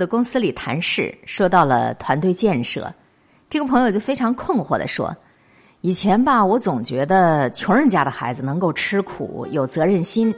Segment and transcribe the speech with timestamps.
[0.00, 2.90] 的公司里谈事，说到了团队建设，
[3.50, 5.14] 这个朋友就非常困惑的说
[5.82, 10.34] ：“以前吧，我总觉得穷人家的孩子能够吃苦、有责任心，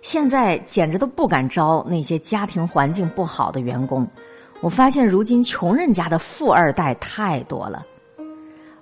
[0.00, 4.08] 现在简直都不敢招那些家庭环境不好的员工。
[4.62, 7.84] 我发现如今穷人家的富二代太多了。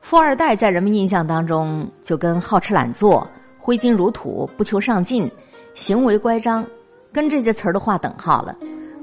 [0.02, 3.26] 富二代在人们印象当中就跟好吃懒做、
[3.58, 5.28] 挥金如土、不求上进、
[5.74, 6.64] 行为乖张，
[7.12, 8.56] 跟这些词儿都划等号了。”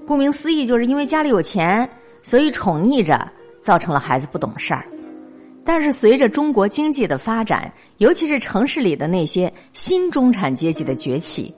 [0.09, 1.87] 顾名思义，就是因为家里有钱，
[2.23, 3.31] 所以宠溺着，
[3.61, 4.83] 造成了孩子不懂事儿。
[5.63, 11.53] 但是随着中国经济的发展，尤其是城市里的那些新中产阶级的崛起，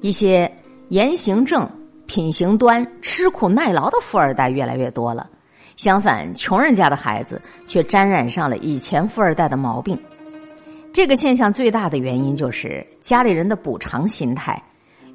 [0.00, 0.50] 一些
[0.88, 1.68] 言行正、
[2.06, 5.28] 品行端、吃苦耐劳的富二代越来越多了。
[5.76, 9.98] 相反，穷人家的孩子却沾染上了以前富二代的毛病。
[10.90, 14.58] 这个现象最大的原因就是家里人的补偿心态。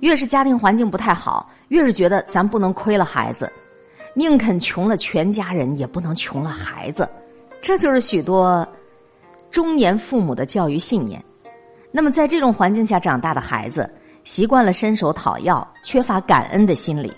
[0.02, 3.52] 越是家庭环境不太好，越是觉得咱不能亏了孩子，
[4.14, 7.08] 宁肯穷了全家人，也不能穷了孩子。
[7.62, 8.68] 这就是许多
[9.50, 11.24] 中年父母的教育信念。
[11.92, 13.90] 那么，在这种环境下长大的孩子，
[14.24, 17.12] 习惯了伸手讨要，缺乏感恩的心理。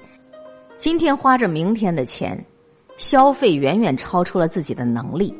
[0.77, 2.39] 今天花着明天的钱，
[2.97, 5.35] 消费远远超出了自己的能力。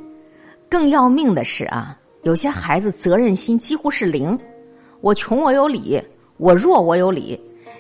[0.68, 4.38] 更要命的是啊，有些孩子责任心几乎是零。
[5.00, 6.04] 我穷，我有理。
[6.38, 7.40] 我弱我有理，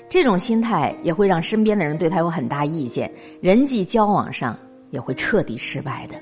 [0.10, 4.58] 这种心态也会让身边的人对他有很大意见，人际交往上
[4.90, 6.16] 也会彻底失败的。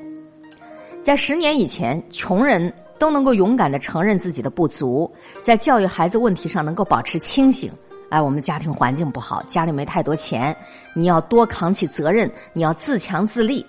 [1.01, 5.09] 在十年以前，穷人都能够勇敢的承认自己的不足，
[5.41, 7.71] 在教育孩子问题上能够保持清醒。
[8.09, 10.55] 哎，我们家庭环境不好，家里没太多钱，
[10.93, 13.65] 你要多扛起责任，你要自强自立。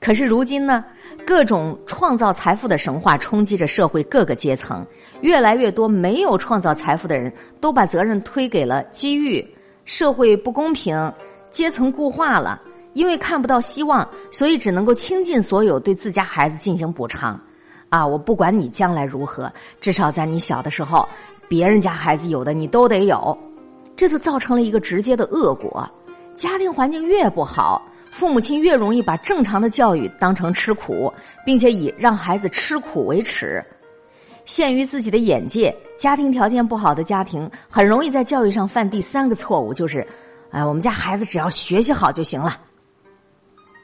[0.00, 0.84] 可是如今呢？
[1.26, 4.86] 各种创造财富的神话冲击着社会各个阶层，
[5.22, 9.44] 越来越多没有创造财富的人都把责任推给了机遇，
[9.84, 11.12] 社会不公平，
[11.50, 12.62] 阶层固化了。
[12.92, 17.38] 因为看不到希望，所以只能够倾尽所有对自家孩子进行补偿。
[17.88, 21.08] 啊，我不管你将来如何，至少在你小的时候，
[21.48, 23.36] 别人家孩子有的你都得有，
[23.96, 25.90] 这就造成了一个直接的恶果。
[26.36, 27.82] 家庭环境越不好。
[28.16, 31.12] 父母亲越容易把正常的教育当成吃苦，
[31.44, 33.62] 并且以让孩子吃苦为耻。
[34.46, 40.06] 限于自己的眼界，家庭条件不好的家庭很容易在教育上犯第三个错误，就是，
[40.50, 42.58] 哎，我们家孩子只要学习好就行了。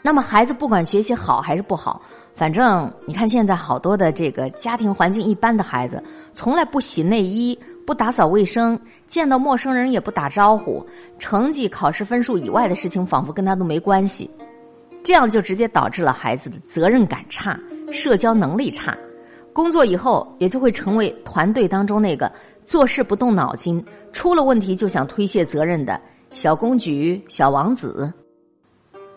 [0.02, 2.00] 那么孩子不管学习好还是不好，
[2.34, 6.02] 反正你看现在好多的这个家庭环境一般的孩子，
[6.34, 7.58] 从来不洗内衣。
[7.86, 8.78] 不打扫卫生，
[9.08, 10.86] 见到陌生人也不打招呼，
[11.18, 14.30] 成绩、考试分数以外的事情仿佛跟他都没关系，
[15.02, 17.58] 这样就直接导致了孩子的责任感差、
[17.90, 18.96] 社交能力差，
[19.52, 22.30] 工作以后也就会成为团队当中那个
[22.64, 26.00] 做事不动脑筋、出了问题就想推卸责任的
[26.32, 28.12] 小公举、小王子。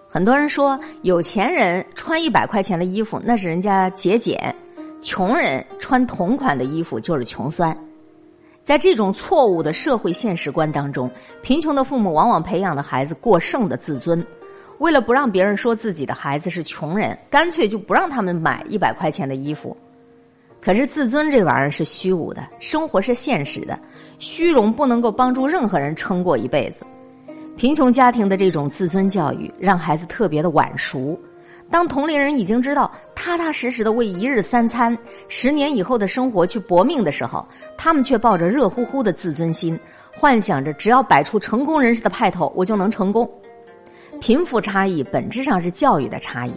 [0.08, 4.56] 很多人说，有钱人穿一百块钱的衣服那是人家节俭，
[5.02, 7.78] 穷人穿同款的衣服就是穷酸。
[8.66, 11.08] 在这种错误的社会现实观当中，
[11.44, 14.26] 贫穷的父母往往培养了孩子过剩的自尊。
[14.80, 19.78] 为了不让别人说自己的孩子是穷人，干脆就不让他们买一百块钱的衣服。
[20.60, 23.80] 可是自尊这玩意儿是虚无的，生活是现实的，
[24.18, 26.84] 虚荣不能够帮助任何人撑过一辈子。
[27.56, 31.16] 贫穷家庭的这种自尊教育，让孩子特别的晚熟。
[31.72, 37.46] 当同龄人已经知道踏踏实实的为一日三餐、十年以后的生活去搏命的时候，
[37.78, 39.78] 他们却抱着热乎乎的自尊心，
[40.16, 43.30] 幻想着只要摆出成功人士的派头，我就能成功。
[44.22, 46.54] 贫富差异本质上是教育的差异。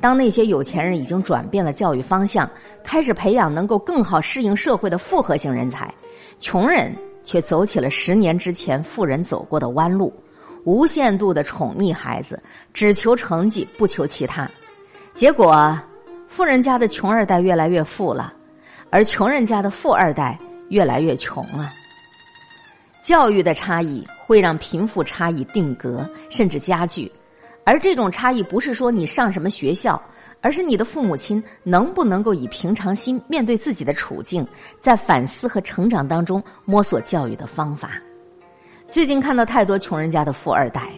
[0.00, 2.48] 当那些有钱人已经转变了教育方向，
[2.82, 5.92] 开始培养能够更好适应社会的复合型人才，
[6.38, 6.92] 穷人
[7.22, 10.12] 却走起了十年之前富人走过的弯路。
[10.68, 12.38] 无限度的宠溺孩子，
[12.74, 14.46] 只求成绩不求其他，
[15.14, 15.80] 结果，
[16.28, 18.34] 富人家的穷二代越来越富了，
[18.90, 21.72] 而穷人家的富二代越来越穷了。
[23.02, 27.10] 教育的差异会让贫富差异定格甚至加剧，
[27.64, 29.98] 而这种差异不是说你上什么学校，
[30.42, 34.46] 而是你的父母亲能不能够以平常心面对自己的处境，
[34.78, 37.92] 在反思和成长当中摸索教育的方法。
[38.90, 40.90] 最近看到太多穷人家的富二代，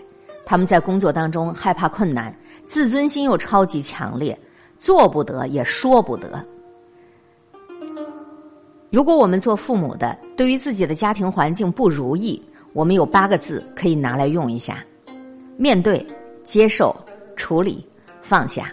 [0.47, 2.33] 他们在工作当中害怕困难，
[2.65, 4.39] 自尊心又超级强烈，
[4.79, 6.45] 做不得也说不得。
[8.91, 12.41] 如果我们做父母的，对于自己的家庭环境不如意，
[12.75, 14.85] 我们有八个字可以拿来用一下：
[15.57, 16.07] 面对、
[16.45, 16.95] 接受、
[17.35, 17.85] 处理、
[18.23, 18.73] 放下。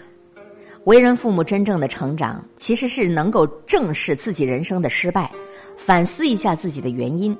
[0.84, 5.28] 为人父母真正的成长，其实是能够正视自己人生的失败，
[5.76, 7.36] 反思一下自己的原因。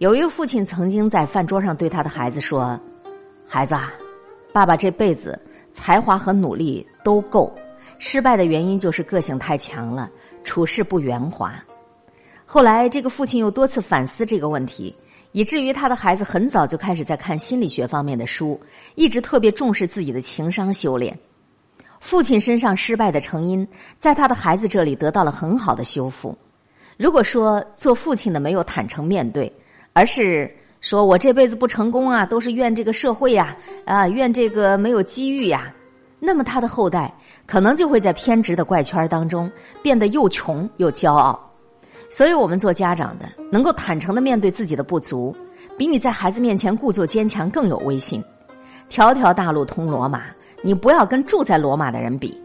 [0.00, 2.80] 有一个父亲曾经在饭桌上对他的孩子说
[3.46, 3.92] ：“孩子，啊，
[4.50, 5.38] 爸爸这辈子
[5.74, 7.54] 才华和努力都够，
[7.98, 10.10] 失败的原因就是个性太强了，
[10.42, 11.52] 处事不圆滑。
[12.46, 14.96] 后来，这个父亲又多次反思这个问题，
[15.32, 18.58] 以至于他的孩子很早就开始在看心理学方面的书，
[18.94, 21.14] 一直特别重视自己的情商修炼。
[22.00, 23.68] 父亲身上失败的成因，
[23.98, 26.34] 在他的孩子这里得到了很好的修复。
[26.96, 29.52] 如果说做父亲的没有坦诚面对，
[29.92, 30.50] 而是
[30.80, 35.72] 说我这辈子不成功啊，都是怨这个社会呀，啊，怨这个没有机遇呀，
[36.18, 37.12] 那么他的后代
[37.46, 39.50] 可能就会在偏执的怪圈当中
[39.82, 41.38] 变得又穷又骄傲。
[42.08, 45.34] 所以，我们做家长的能够坦诚的面对自己的不足，
[45.76, 48.20] 比你在孩子面前故作坚强更有威信。
[48.88, 50.24] 条条大路通罗马，
[50.62, 52.36] 你不要跟住在罗马的人比。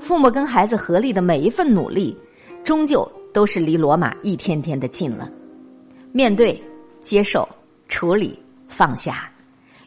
[0.00, 2.16] 父母跟孩子合力的每一份努力，
[2.64, 5.30] 终究都是离罗马一天天的近了。
[6.10, 6.60] 面对、
[7.04, 7.48] 接受、
[7.86, 8.36] 处理、
[8.66, 9.30] 放下。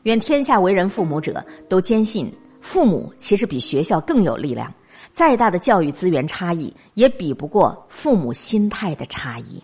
[0.04, 2.32] 愿天下为人父母者都坚信，
[2.62, 4.74] 父母其实比学校更有力量。
[5.14, 9.62] 再大的教育资源差异，也比不过父母心态的差异。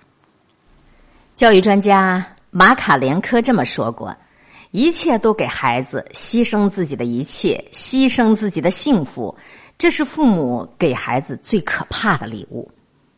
[1.35, 4.15] 教育专家马卡连科这么说过
[4.71, 9.33] ：“一切都给孩子，牺牲自己的一切，牺牲自己的幸福，
[9.77, 12.69] 这是父母给孩子最可怕的礼物。”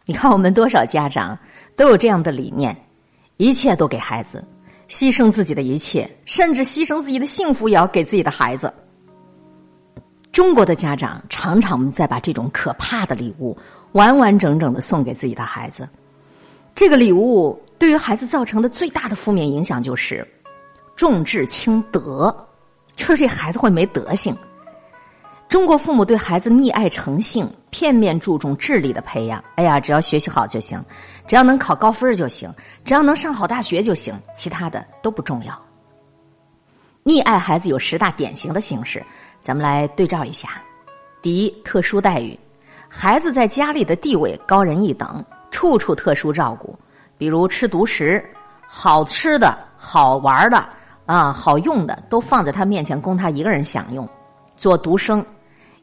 [0.06, 1.38] 你看，我们多少家长
[1.76, 2.76] 都有这样的理念：
[3.38, 4.44] 一切都给孩子，
[4.88, 8.72] 牺牲自己的一切，甚至牺牲自己的幸福也要给自己的孩子。
[10.32, 13.58] 中国的家长常常在把这种可怕的礼物
[13.94, 15.88] 完完整整的送给自己的孩子，
[16.74, 20.28] 这个礼物对于孩子造成的最大的负面影响就是
[20.96, 22.36] 重智轻德，
[22.96, 24.36] 就是这孩子会没德行。
[25.47, 29.42] 中国父母对孩子溺爱成性，片面注重智力的培养。
[29.56, 30.83] 哎呀，只要学习好就行，
[31.27, 32.51] 只要能考高分就行，
[32.83, 35.57] 只要能上好大学就行，其他的都不重要。
[37.03, 39.03] 溺爱孩子有十大典型的形式。
[39.42, 40.50] 咱们来对照一下：
[41.21, 42.38] 第一，特殊待遇，
[42.89, 46.75] 孩子在家里的地位高人一等，处处特殊照顾，
[47.15, 48.24] 比如吃独食，
[48.68, 50.68] 好吃的好玩的
[51.06, 54.09] 啊，好用的都放在他面前供他一个人享用。
[54.57, 55.24] 做独生，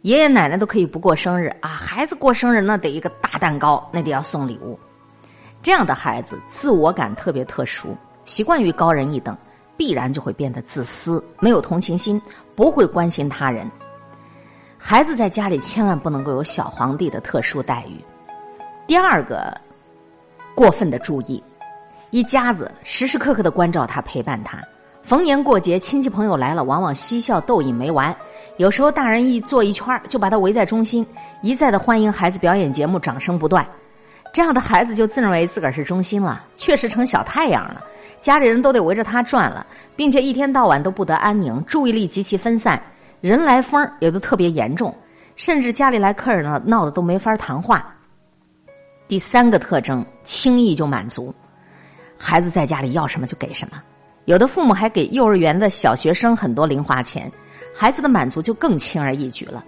[0.03, 4.79] 爷爷奶奶都可以不过生日啊，孩子过生日那得一个大蛋糕，那得要送礼物。
[5.63, 9.37] 这样的孩子自我感特别特殊，习惯于高人一等。
[9.75, 12.21] 必然就会变得自私，没有同情心，
[12.55, 13.69] 不会关心他人。
[14.79, 17.97] 孩子在家里千万不能够有小皇帝的特殊待遇。
[18.87, 19.57] 第二个，
[20.55, 21.43] 过分的注意，
[22.11, 24.63] 一家子时时刻刻的关照他，陪伴他。
[25.03, 28.15] 逢年过节，亲戚朋友来了，往往嬉笑逗饮没完。
[28.57, 31.07] 有时候大人一坐一圈就把他围在中心，
[31.43, 33.67] 一再的欢迎孩子表演节目，掌声不断。
[34.33, 37.83] 这样的孩子就自认为自个儿是中心了，确实成小太阳了。
[38.21, 39.67] 家里人都得围着他转了，
[39.97, 42.81] 并且一天到晚都不得安宁，注意力极其分散，
[43.21, 44.95] 人来疯也都特别严重，
[45.35, 47.85] 甚至家里来客人了，闹得都没法谈话。
[49.09, 51.35] 第三个特征，轻易就满足，
[52.17, 53.83] 孩子在家里要什么就给什么，
[54.25, 57.31] 有的父母还给幼儿园的小学生很多零花钱，
[57.75, 59.65] 孩子的满足就更轻而易举了。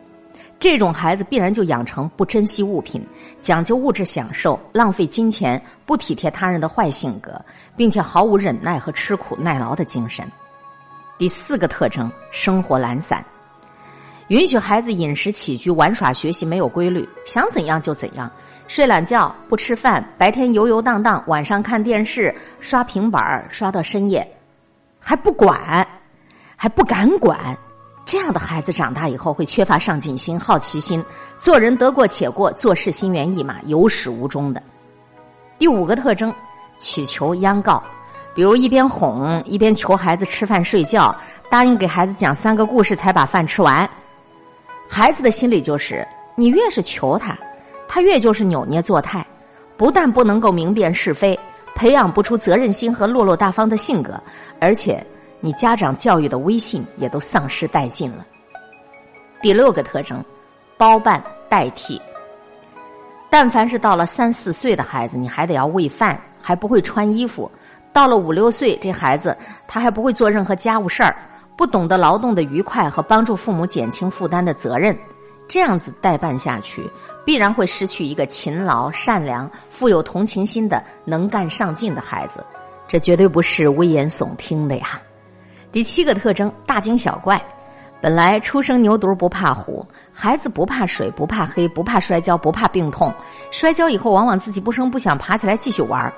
[0.61, 3.05] 这种孩子必然就养成不珍惜物品、
[3.41, 7.39] 讲究物质享受、浪费金钱、不体贴他人的坏性格，
[7.77, 10.25] 并且毫无忍耐和吃苦耐劳的精神。
[11.19, 13.23] 第四个特征，生活懒散，
[14.29, 18.31] 允许孩子饮食起居、玩耍学习没有规律，想怎样就怎样，
[18.69, 24.26] 睡懒觉、不吃饭，白天游游荡荡，晚上看电视、刷平板刷到深夜，
[25.04, 25.87] 还不管，
[26.56, 27.38] 还不敢管。
[28.06, 31.04] 这样的孩子长大以后会缺乏上进心、好奇心，
[31.40, 34.62] 做人得过且过，做事心猿意马，有始无终的。
[35.58, 36.32] 第五个特征，
[36.78, 37.82] 乞求央告，
[38.34, 41.14] 比如一边哄一边求孩子吃饭睡觉，
[41.50, 43.88] 答应给孩子讲三个故事才把饭吃完。
[44.88, 47.37] 孩子的心理就是，你越是求他，
[47.87, 49.26] 他越就是扭捏作态，
[49.76, 51.38] 不但不能够明辨是非，
[51.75, 54.21] 培养不出责任心和落落大方的性格，
[54.61, 55.04] 而且。
[55.40, 58.25] 你家长教育的威信也都丧失殆尽了。
[59.43, 60.25] 第六个特征，
[60.78, 62.00] 包办代替。
[63.28, 67.47] 但凡是到了三四岁的孩子，你还得要喂饭，还不会穿衣服；
[67.93, 69.37] 到了五六岁，这孩子
[69.69, 71.14] 他还不会做任何家务事儿，
[71.59, 74.97] 不懂得劳动的愉快和帮助父母减轻负担的责任。
[75.47, 76.89] 这样子代办下去，
[77.25, 82.45] 必然会失去一个勤劳、善良、富有同情心的能干上进的孩子。
[82.89, 85.01] 这绝对不是危言耸听的呀！
[85.73, 87.41] 第七个特征，大惊小怪。
[88.01, 93.13] 本来初生牛犊不怕虎，孩子不怕水，不怕黑，不怕摔跤，不怕病痛。
[93.51, 96.13] 摔跤以后，往往自己不声不响爬起来继续玩。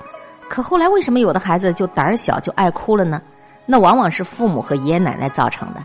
[0.49, 3.21] 可后来为什么有的孩子就胆小，就爱哭了呢？
[3.65, 5.81] 那往往是父母和爷爷奶奶造成的。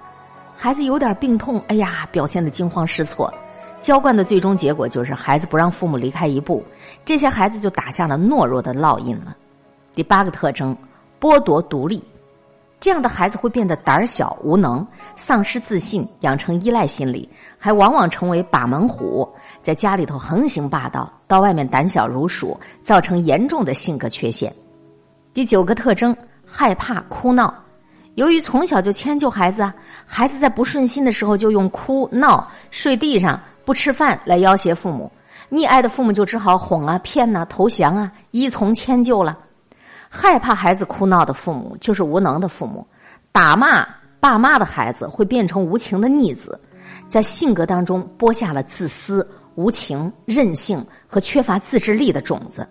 [0.62, 3.34] 孩子有点病痛，哎呀，表现的惊慌失措。
[3.80, 6.62] 娇惯的最终结果就是孩子不让父母离开一步，
[7.04, 9.36] 这些孩子就打下了懦弱的烙印了。
[9.92, 10.76] 第八个特征，
[11.20, 12.00] 剥夺独立，
[12.78, 17.28] 这样的孩子会变得胆小无能，丧失自信，养成依赖心理，
[17.58, 19.28] 还往往成为把门虎，
[19.64, 24.54] 在家里头横行霸道，到外面胆小如鼠，造成严重的性格缺陷。
[25.34, 26.16] 第九个特征，
[26.46, 27.52] 害怕哭闹。
[28.14, 33.40] 由于从小就迁就孩子啊，孩子在不顺心的时候就用哭闹、睡地上。
[33.64, 35.08] 不吃饭来要挟父母，
[35.48, 39.38] 溺爱的父母就只好哄啊、骗呐、投降啊、依从迁就了。
[40.08, 42.84] 害怕孩子哭闹的父母就是无能的父母，
[43.30, 43.86] 打骂
[44.18, 46.60] 爸妈的孩子会变成无情的逆子，
[47.08, 52.68] 在性格当中播下了自私、无情、任性和缺乏自制力的种子。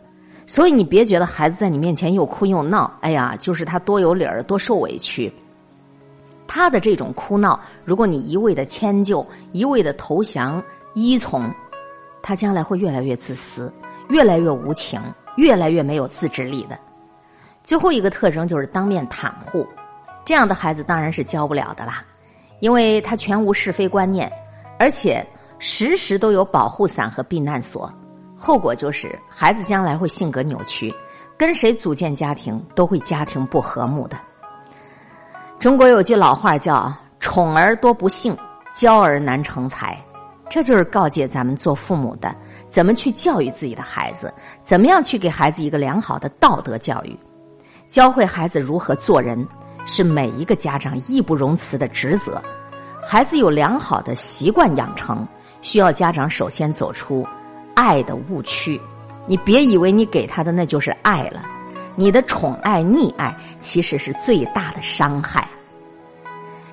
[0.52, 5.32] 所以你别觉得孩子在你面前又哭又闹，哎呀，就是他多有理儿、多受委屈。
[6.46, 10.62] 他的这种哭闹，如果你一味的迁就、一味的投降。
[10.94, 11.50] 依从，
[12.22, 13.72] 他将来会越来越自私，
[14.10, 15.00] 越来越无情，
[15.38, 16.78] 越来越没有自制力的。
[17.64, 19.66] 最后一个特征就是当面袒护，
[20.26, 22.04] 这样的孩子当然是教不了的啦，
[22.60, 24.30] 因为他全无是非观念，
[24.78, 25.26] 而且
[25.60, 27.90] 时时都有保护伞和避难所，
[28.44, 30.92] 后果就是孩子将来会性格扭曲，
[31.38, 34.18] 跟谁组建家庭都会家庭不和睦的。
[35.60, 38.36] 中国有句老话叫“宠儿多不幸，
[38.74, 39.96] 教儿难成才”。
[40.50, 42.36] 这就是告诫咱们做父母的，
[42.68, 44.34] 怎么去教育自己的孩子，
[44.64, 47.16] 怎么样去给孩子一个良好的道德教育，
[47.88, 49.48] 教会孩子如何做人，
[49.86, 52.42] 是每一个家长义不容辞的职责。
[53.04, 55.28] 孩子有良好的习惯养成，
[55.62, 57.24] 需要家长首先走出
[57.76, 58.80] 爱的误区。
[59.28, 61.44] 你别以为你给他的那就是爱了，
[61.96, 65.48] 你的宠爱溺爱其实是最大的伤害。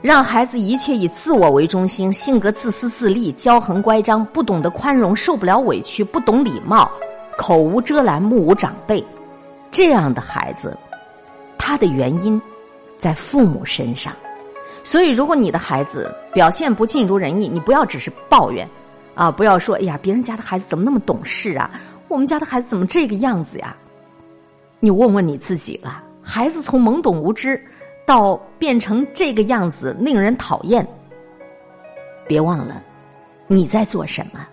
[0.00, 6.90] 让孩子一切以自我为中心，性格自私自利，骄横乖张，不懂得宽容，受不了委屈，不懂礼貌，
[7.36, 9.04] 口无遮拦，目无长辈，
[9.70, 10.76] 这样的孩子，
[11.58, 12.40] 他的原因
[12.96, 14.12] 在父母身上。
[14.84, 18.66] 所以，如果你的孩子表现不尽如人意，你不要只是抱怨，
[19.18, 21.68] 啊，不要说哎呀，别人家的孩子怎么那么懂事啊？
[22.06, 23.76] 我们家的孩子怎么这个样子呀？
[24.78, 27.60] 你问问你自己了，孩子从懵懂无知。
[28.06, 30.86] 到变成这个样子，令人讨厌。
[32.28, 32.80] 别忘了，
[33.48, 34.46] 你在做什么？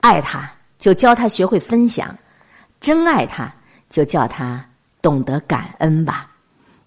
[0.00, 0.48] 爱他，
[0.78, 2.08] 就教他学会分享；
[2.80, 3.52] 真爱他，
[3.90, 4.64] 就叫他
[5.02, 6.30] 懂得感恩吧。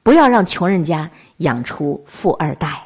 [0.01, 2.84] 不要让穷人家养出富二代。